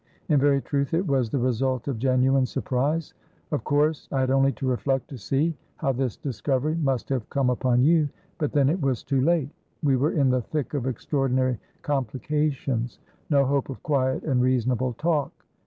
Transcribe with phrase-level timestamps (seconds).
[0.29, 3.13] In very truth, it was the result of genuine surprise.
[3.51, 7.51] Of course I had only to reflect to see how this discovery must have come
[7.51, 8.09] upon you,
[8.39, 9.51] but then it was too late.
[9.83, 12.97] We were in the thick of extraordinary complications:
[13.29, 15.33] no hope of quiet and reasonable talk.